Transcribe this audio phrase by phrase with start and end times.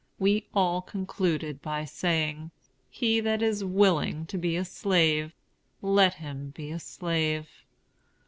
[0.17, 2.49] We all concluded by saying,
[2.89, 5.35] "He that is willing to be a slave,
[5.79, 7.47] let him be a slave."